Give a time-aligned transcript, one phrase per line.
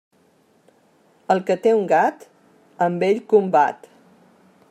[1.35, 2.27] El que té un gat,
[2.87, 3.91] amb ell combat.